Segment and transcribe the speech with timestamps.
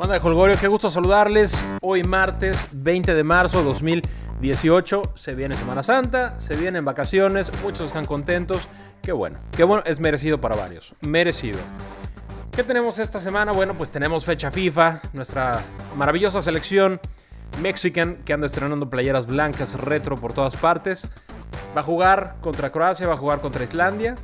[0.00, 1.62] Banda de Holgorio, qué gusto saludarles.
[1.82, 5.02] Hoy martes 20 de marzo 2018.
[5.14, 8.66] Se viene Semana Santa, se vienen vacaciones, muchos están contentos.
[9.02, 10.94] Qué bueno, qué bueno, es merecido para varios.
[11.02, 11.58] Merecido.
[12.50, 13.52] ¿Qué tenemos esta semana?
[13.52, 15.62] Bueno, pues tenemos fecha FIFA, nuestra
[15.98, 16.98] maravillosa selección
[17.60, 21.08] Mexican que anda estrenando playeras blancas retro por todas partes.
[21.76, 24.16] Va a jugar contra Croacia, va a jugar contra Islandia.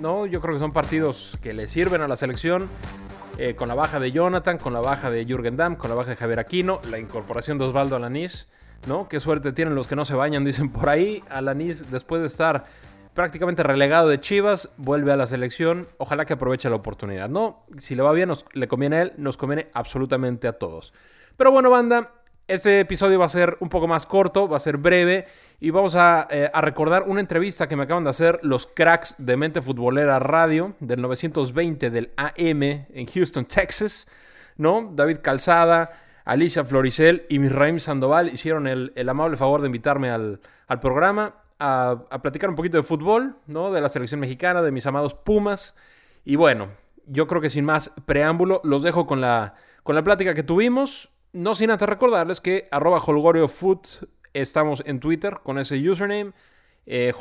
[0.00, 0.26] ¿no?
[0.26, 2.68] Yo creo que son partidos que le sirven a la selección.
[3.42, 6.10] Eh, con la baja de Jonathan, con la baja de Jürgen Damm, con la baja
[6.10, 8.48] de Javier Aquino, la incorporación de Osvaldo Alanís,
[8.86, 9.08] ¿no?
[9.08, 11.24] Qué suerte tienen los que no se bañan, dicen por ahí.
[11.30, 12.66] Alanís, después de estar
[13.14, 15.88] prácticamente relegado de Chivas, vuelve a la selección.
[15.96, 17.64] Ojalá que aproveche la oportunidad, ¿no?
[17.78, 20.92] Si le va bien, le conviene a él, nos conviene absolutamente a todos.
[21.38, 22.12] Pero bueno, banda,
[22.50, 25.26] este episodio va a ser un poco más corto, va a ser breve
[25.60, 29.36] y vamos a, eh, recordar una entrevista que me acaban de hacer los cracks de
[29.36, 34.08] Mente Futbolera Radio del 920 del AM en Houston, Texas,
[34.56, 34.90] ¿no?
[34.92, 35.92] David Calzada,
[36.24, 41.36] Alicia Floricel y Misraim Sandoval hicieron el, el, amable favor de invitarme al, al programa
[41.60, 43.70] a, a, platicar un poquito de fútbol, ¿no?
[43.70, 45.76] De la selección mexicana, de mis amados Pumas.
[46.24, 46.68] Y bueno,
[47.06, 51.09] yo creo que sin más preámbulo, los dejo con la, con la plática que tuvimos.
[51.32, 53.86] No sin antes recordarles que arroba holgoriofoot
[54.32, 56.32] estamos en Twitter con ese username.
[56.86, 57.12] Eh,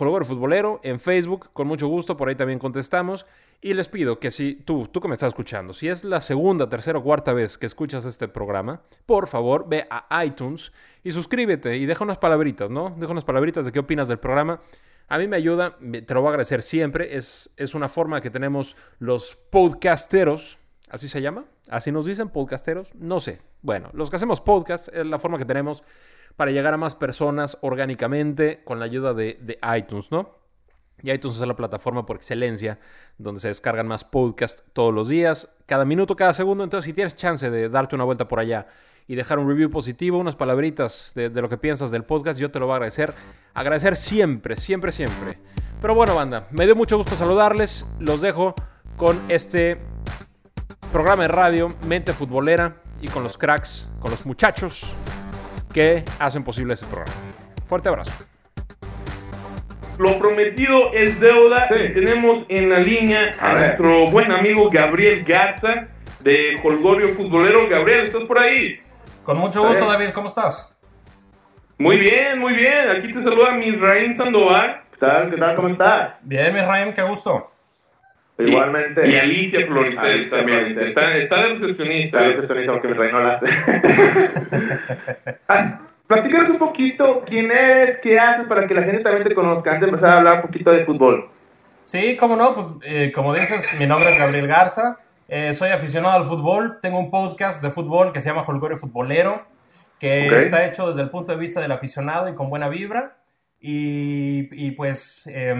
[0.83, 3.25] en Facebook, con mucho gusto, por ahí también contestamos.
[3.61, 6.69] Y les pido que si tú, tú que me estás escuchando, si es la segunda,
[6.69, 10.71] tercera o cuarta vez que escuchas este programa, por favor ve a iTunes
[11.03, 12.95] y suscríbete y deja unas palabritas, ¿no?
[12.97, 14.59] Deja unas palabritas de qué opinas del programa.
[15.09, 17.17] A mí me ayuda, te lo voy a agradecer siempre.
[17.17, 20.58] Es, es una forma que tenemos los podcasteros,
[20.89, 21.45] ¿así se llama?
[21.69, 22.89] ¿Así nos dicen podcasteros?
[22.95, 23.39] No sé.
[23.61, 25.83] Bueno, los que hacemos podcast es la forma que tenemos
[26.35, 30.39] para llegar a más personas orgánicamente con la ayuda de, de iTunes, ¿no?
[31.01, 32.79] Y iTunes es la plataforma por excelencia
[33.17, 36.63] donde se descargan más podcasts todos los días, cada minuto, cada segundo.
[36.63, 38.67] Entonces, si tienes chance de darte una vuelta por allá
[39.07, 42.51] y dejar un review positivo, unas palabritas de, de, lo que piensas del podcast, yo
[42.51, 43.13] te lo voy a agradecer.
[43.53, 45.37] Agradecer siempre, siempre, siempre.
[45.81, 47.85] Pero bueno, banda, me dio mucho gusto saludarles.
[47.99, 48.53] Los dejo
[48.97, 49.79] con este
[50.91, 54.95] programa de radio Mente Futbolera y con los cracks, con los muchachos
[55.73, 57.13] que hacen posible ese programa.
[57.67, 58.25] Fuerte abrazo.
[59.99, 61.67] Lo prometido es deuda.
[61.67, 61.93] Sí.
[61.93, 65.87] Tenemos en la línea a, a nuestro buen amigo Gabriel Garza
[66.21, 67.67] de Holgorio Futbolero.
[67.67, 68.77] Gabriel, ¿estás por ahí?
[69.23, 70.09] Con mucho gusto, David.
[70.09, 70.79] ¿Cómo estás?
[71.77, 72.89] Muy bien, muy bien.
[72.89, 74.81] Aquí te saluda Misraim Sandoval.
[74.91, 75.29] ¿Qué tal?
[75.29, 75.55] ¿Qué tal?
[75.55, 76.13] ¿Cómo estás?
[76.21, 77.51] Bien, Misraim, qué gusto.
[78.39, 79.07] Igualmente.
[79.07, 80.79] Y, y Alicia Floricel también.
[80.79, 82.17] Está, está de recepcionista.
[82.17, 83.47] Está de recepcionista porque mi rey no la hace.
[85.49, 89.73] ah, Platícanos un poquito quién es, qué haces para que la gente también te conozca
[89.73, 91.29] antes de empezar a hablar un poquito de fútbol.
[91.83, 96.15] Sí, cómo no, pues eh, como dices, mi nombre es Gabriel Garza, eh, soy aficionado
[96.15, 99.45] al fútbol, tengo un podcast de fútbol que se llama Holgorio Futbolero,
[99.99, 100.39] que okay.
[100.39, 103.17] está hecho desde el punto de vista del aficionado y con buena vibra.
[103.61, 105.53] Y, y pues eh,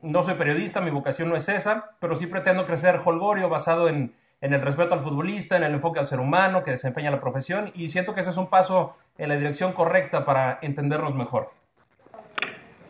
[0.00, 4.12] no soy periodista, mi vocación no es esa, pero sí pretendo crecer Holgorio basado en,
[4.40, 7.70] en el respeto al futbolista, en el enfoque al ser humano que desempeña la profesión
[7.74, 11.50] y siento que ese es un paso en la dirección correcta para entendernos mejor.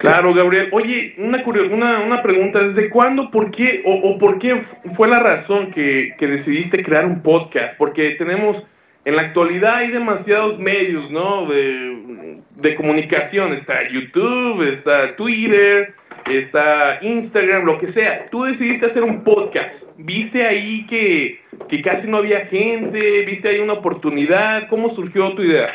[0.03, 0.69] Claro, Gabriel.
[0.73, 5.19] Oye, una, una, una pregunta, ¿desde cuándo, por qué o, o por qué fue la
[5.19, 7.77] razón que, que, decidiste crear un podcast?
[7.79, 8.57] Porque tenemos,
[9.05, 11.47] en la actualidad hay demasiados medios, ¿no?
[11.47, 15.95] De, comunicación, está YouTube, está Twitter,
[16.31, 18.29] está Instagram, lo que sea.
[18.31, 19.69] Tú decidiste hacer un podcast.
[19.99, 23.25] ¿Viste ahí que, que casi no había gente?
[23.25, 24.69] ¿Viste ahí una oportunidad?
[24.69, 25.71] ¿Cómo surgió tu idea?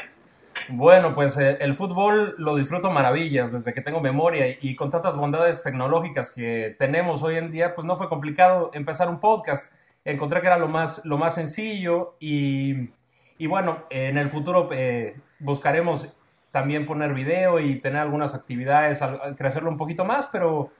[0.69, 4.89] Bueno, pues eh, el fútbol lo disfruto maravillas desde que tengo memoria y, y, con
[4.89, 9.75] tantas bondades tecnológicas que tenemos hoy en día, pues no fue complicado empezar un podcast.
[10.03, 12.89] Encontré que era lo más, lo más sencillo y,
[13.37, 16.13] y bueno, en el futuro eh, buscaremos
[16.51, 19.01] también poner video y tener algunas actividades,
[19.37, 20.71] crecerlo un poquito más, pero,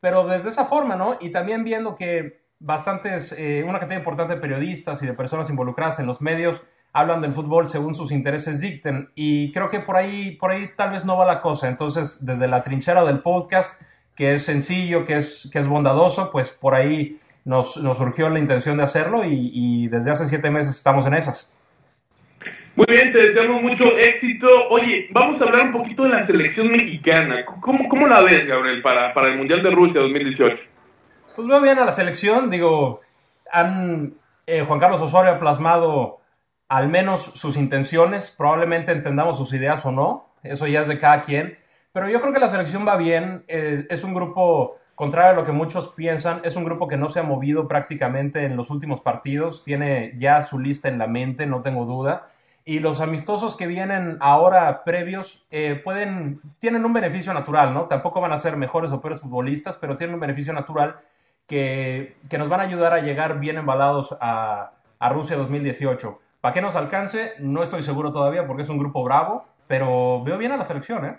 [0.00, 1.18] pero desde esa forma, ¿no?
[1.20, 6.00] Y también viendo que bastantes, eh, una cantidad importante de periodistas y de personas involucradas
[6.00, 10.30] en los medios hablan del fútbol según sus intereses dicten y creo que por ahí,
[10.36, 11.68] por ahí tal vez no va la cosa.
[11.68, 13.82] Entonces, desde la trinchera del podcast,
[14.14, 18.38] que es sencillo, que es, que es bondadoso, pues por ahí nos, nos surgió la
[18.38, 21.52] intención de hacerlo y, y, desde hace siete meses estamos en esas.
[22.76, 24.46] Muy bien, te deseamos mucho éxito.
[24.68, 27.42] Oye, vamos a hablar un poquito de la selección mexicana.
[27.62, 30.56] ¿Cómo, cómo la ves, Gabriel, para, para el Mundial de Rusia 2018?
[31.34, 33.00] Pues veo bien a la selección, digo,
[33.50, 34.12] han,
[34.46, 36.20] eh, Juan Carlos Osorio ha plasmado
[36.68, 41.22] al menos sus intenciones, probablemente entendamos sus ideas o no, eso ya es de cada
[41.22, 41.56] quien,
[41.92, 45.44] pero yo creo que la selección va bien, es, es un grupo contrario a lo
[45.44, 49.00] que muchos piensan, es un grupo que no se ha movido prácticamente en los últimos
[49.00, 52.26] partidos, tiene ya su lista en la mente, no tengo duda.
[52.68, 57.84] Y los amistosos que vienen ahora previos eh, pueden, tienen un beneficio natural, ¿no?
[57.84, 60.96] Tampoco van a ser mejores o peores futbolistas, pero tienen un beneficio natural
[61.46, 66.20] que, que nos van a ayudar a llegar bien embalados a, a Rusia 2018.
[66.40, 67.34] ¿Para qué nos alcance?
[67.38, 71.04] No estoy seguro todavía porque es un grupo bravo, pero veo bien a la selección,
[71.06, 71.18] ¿eh?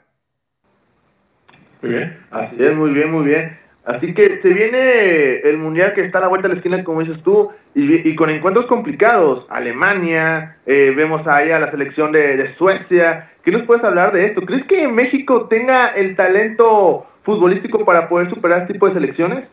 [1.82, 3.58] Muy bien, así es, muy bien, muy bien.
[3.88, 7.00] Así que se viene el mundial que está a la vuelta de la esquina, como
[7.00, 9.46] dices tú, y, con encuentros complicados.
[9.50, 13.32] Alemania, eh, vemos ahí a la selección de, Suecia.
[13.46, 14.42] ¿Qué nos puedes hablar de esto?
[14.42, 19.48] ¿Crees que México tenga el talento futbolístico para poder superar este tipo de selecciones?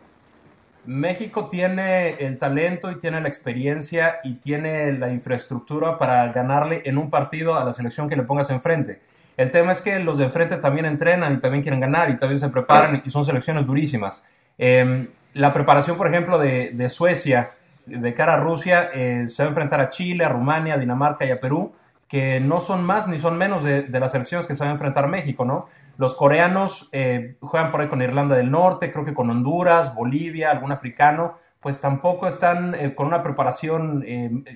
[0.85, 6.99] México tiene el talento y tiene la experiencia y tiene la infraestructura para ganarle en
[6.99, 8.99] un partido a la selección que le pongas enfrente.
[9.37, 12.39] El tema es que los de enfrente también entrenan y también quieren ganar y también
[12.39, 14.27] se preparan y son selecciones durísimas.
[14.59, 17.53] Em, la preparación, por ejemplo, de, Suecia
[17.87, 21.27] de cara a Rusia eh, se va a enfrentar a Chile, a Rumania, a Dinamarca
[21.27, 21.73] y a Perú,
[22.09, 25.09] que no son más ni son menos de, las selecciones que se va a enfrentar
[25.09, 25.67] México, ¿no?
[25.99, 30.51] Los coreanos eh, juegan por ahí con Irlanda del Norte, creo que con Honduras, Bolivia,
[30.51, 34.05] algún africano, pues tampoco están eh, con una preparación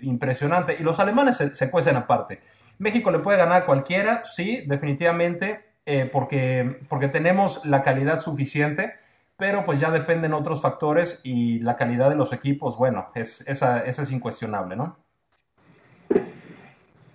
[0.03, 0.77] impresionante.
[0.79, 2.41] Y los alemanes se, se cuecen aparte.
[2.79, 8.95] México le puede ganar a cualquiera, sí, definitivamente, eh, porque, porque tenemos la calidad suficiente,
[9.37, 13.85] pero pues ya dependen otros factores y la calidad de los equipos, bueno, es, esa,
[13.85, 14.99] es incuestionable, ¿no?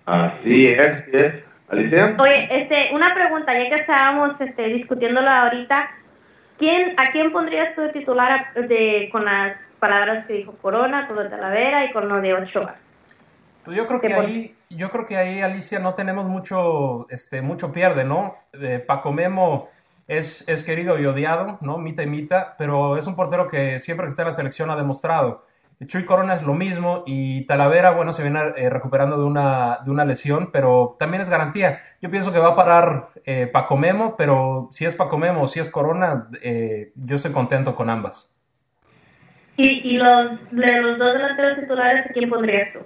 [0.06, 1.34] Así es, es.
[1.68, 2.14] Alicia.
[2.18, 5.90] Oye, este, una pregunta, ya que estábamos este, discutiéndolo ahorita,
[6.58, 11.16] ¿quién, ¿a quién pondrías tú de titular de, con las palabras que dijo Corona, con
[11.16, 12.76] lo de Talavera y con lo de Ochoa?
[13.64, 17.72] Pues yo creo que ahí, yo creo que ahí, Alicia, no tenemos mucho, este, mucho
[17.72, 18.36] pierde, ¿no?
[18.52, 19.70] Eh, Paco Memo
[20.06, 21.78] es, es querido y odiado, ¿no?
[21.78, 24.76] Mita y mita, pero es un portero que siempre que está en la selección ha
[24.76, 25.46] demostrado.
[25.86, 29.90] Chuy Corona es lo mismo y Talavera, bueno, se viene eh, recuperando de una, de
[29.90, 31.80] una lesión, pero también es garantía.
[32.00, 35.46] Yo pienso que va a parar eh, Paco Memo, pero si es Paco Memo o
[35.46, 36.28] si es Corona,
[36.94, 38.38] yo estoy contento con ambas.
[39.56, 42.80] ¿Y, y los, de los dos delanteros titulares, quién pondrías tú?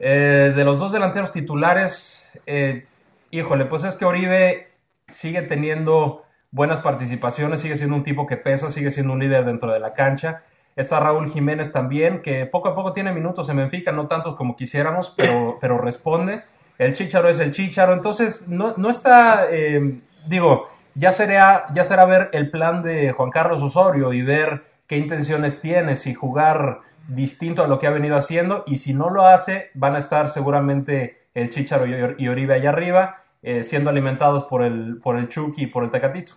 [0.00, 2.86] Eh, de los dos delanteros titulares, eh,
[3.30, 4.68] híjole, pues es que Oribe
[5.08, 9.72] sigue teniendo buenas participaciones, sigue siendo un tipo que pesa, sigue siendo un líder dentro
[9.72, 10.42] de la cancha.
[10.76, 14.54] Está Raúl Jiménez también, que poco a poco tiene minutos en Benfica, no tantos como
[14.54, 16.44] quisiéramos, pero, pero responde.
[16.78, 22.04] El Chicharo es el Chicharo, entonces no, no está, eh, digo, ya será, ya será
[22.04, 27.64] ver el plan de Juan Carlos Osorio y ver qué intenciones tiene, si jugar distinto
[27.64, 31.16] a lo que ha venido haciendo y si no lo hace van a estar seguramente
[31.34, 35.66] el Chicharo y Oribe allá arriba eh, siendo alimentados por el, por el Chucky y
[35.68, 36.32] por el Tecatito.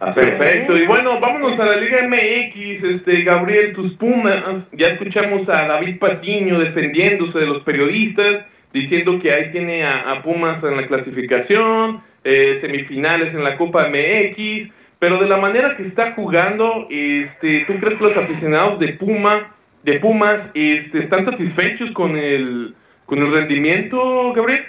[0.00, 4.42] Ah, perfecto, y bueno, vámonos a la Liga MX, este Gabriel, tus Pumas,
[4.72, 10.62] ya escuchamos a David Patiño defendiéndose de los periodistas, diciendo que ahí tiene a, Pumas
[10.62, 14.70] en la clasificación, eh, semifinales en la Copa MX,
[15.04, 19.54] pero de la manera que está jugando, este, ¿tú crees que los aficionados de Puma,
[19.82, 22.74] de Pumas, este, están satisfechos con el,
[23.04, 24.62] con el rendimiento, Gabriel?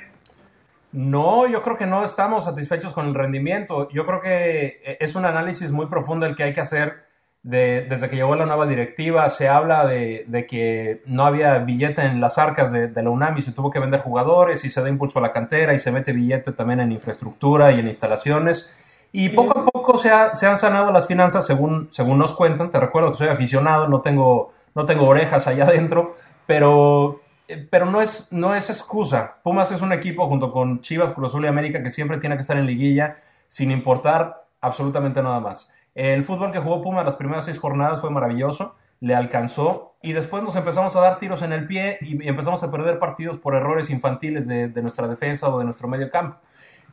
[0.91, 3.87] No, yo creo que no estamos satisfechos con el rendimiento.
[3.93, 7.05] Yo creo que eh, es un análisis muy profundo el que hay que hacer
[7.41, 9.29] desde que llegó la nueva directiva.
[9.29, 13.41] Se habla de, que no había billete en las arcas de, de, la UNAM y
[13.41, 16.11] se tuvo que vender jugadores y se da impulso a la cantera y se mete
[16.11, 18.81] billete también en infraestructura y en instalaciones.
[19.17, 22.69] Y poco a poco se, se, han sanado las finanzas según, según nos cuentan.
[22.69, 26.13] Te recuerdo que soy aficionado, no tengo, no tengo orejas allá adentro,
[26.45, 29.37] pero, eh, pero no, es, no es excusa.
[29.41, 32.41] Pumas es un equipo junto con Chivas, Cruz Azul y América que siempre tiene que
[32.41, 33.15] estar en liguilla
[33.47, 35.73] sin importar absolutamente nada más.
[35.93, 40.43] El fútbol que jugó Pumas las primeras seis jornadas fue maravilloso, le alcanzó y después
[40.43, 43.89] nos empezamos a dar tiros en el pie y, empezamos a perder partidos por errores
[43.89, 46.37] infantiles de, de nuestra defensa o de nuestro medio campo.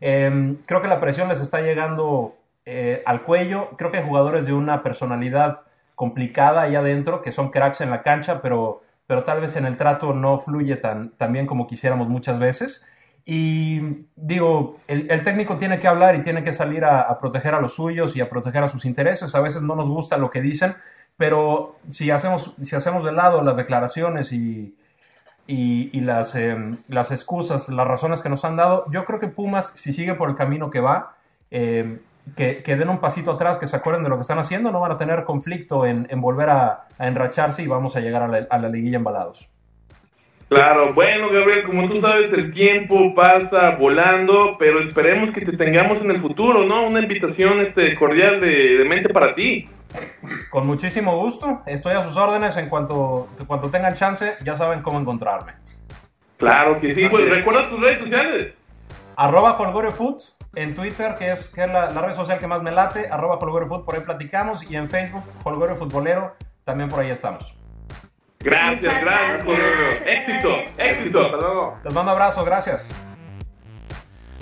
[0.05, 3.71] Em, creo que la presión les está llegando eh, al cuello.
[3.79, 5.63] Creo que hay jugadores de una personalidad
[5.95, 9.77] complicada ahí adentro, que son cracks en la cancha, pero, pero tal vez en el
[9.77, 12.85] trato no fluye tan, bien como quisiéramos muchas veces.
[13.25, 17.75] Y digo, el, técnico tiene que hablar y tiene que salir a, proteger a los
[17.75, 19.33] suyos y a proteger a sus intereses.
[19.37, 20.75] A veces no nos gusta lo que dicen,
[21.17, 24.75] pero si hacemos, si hacemos de lado las declaraciones y,
[25.47, 29.73] y, las, em, las excusas, las razones que nos han dado, yo creo que Pumas,
[29.75, 31.17] si sigue por el camino que va,
[31.51, 31.99] em,
[32.37, 34.93] que, den un pasito atrás, que se acuerden de lo que están haciendo, no van
[34.93, 39.51] a tener conflicto en, volver a, enracharse y vamos a llegar a la, liguilla embalados.
[40.49, 46.01] Claro, bueno, Gabriel, como tú sabes, el tiempo pasa volando, pero esperemos que te tengamos
[46.03, 46.87] en el futuro, ¿no?
[46.87, 49.67] Una invitación este, cordial de mente para ti.
[50.53, 51.63] Con muchísimo gusto.
[51.65, 54.37] Estoy a sus órdenes en cuanto, en cuanto tengan chance.
[54.45, 55.53] Ya saben cómo encontrarme.
[56.37, 57.09] Claro que sí.
[57.09, 58.53] Pues recuerda tus redes sociales.
[59.17, 60.23] Arroba HolgoreFood
[60.55, 63.09] en Twitter, que es, que es la, la red social que más me late.
[63.11, 64.71] Arroba HolgoreFood, por ahí platicamos.
[64.71, 67.57] Y en Facebook, Holgore Futbolero, también por ahí estamos.
[68.41, 70.03] Gracias, gracias.
[70.05, 71.29] Éxito, éxito.
[71.31, 71.79] Luego.
[71.83, 72.91] Les mando abrazo, gracias.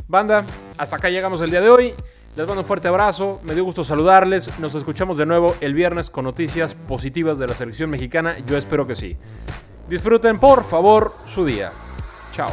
[0.09, 0.45] Banda,
[0.77, 1.95] hasta acá llegamos el día de hoy.
[2.37, 4.61] Les mando un fuerte abrazo, me dio gusto saludarles.
[4.61, 8.37] Nos escuchamos de nuevo el viernes con noticias positivas de la selección mexicana.
[8.47, 9.17] Yo espero que sí.
[9.89, 11.73] Disfruten por favor su día.
[12.33, 12.51] Chao.